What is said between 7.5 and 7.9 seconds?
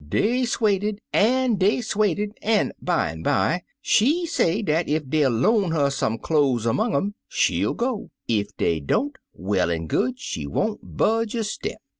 '11